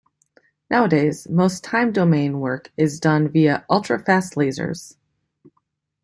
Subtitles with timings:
[0.71, 4.95] Nowadays, most time-domain work is done via ultrafast lasers.